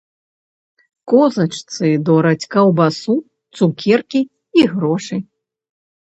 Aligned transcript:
Козачцы 1.11 1.89
дораць 2.07 2.47
каўбасу, 2.57 3.15
цукеркі 3.61 4.21
і 4.61 4.67
грошы. 4.75 5.15